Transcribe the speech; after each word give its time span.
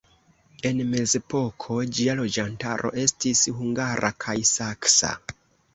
En 0.69 0.79
mezepoko 0.93 1.77
ĝia 1.99 2.15
loĝantaro 2.23 2.93
estis 3.05 3.45
hungara 3.61 4.13
kaj 4.27 4.39
saksa. 4.57 5.19